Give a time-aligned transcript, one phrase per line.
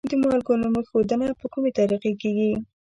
[0.09, 2.51] د مالګو نوم ایښودنه په کومې طریقې کیږي؟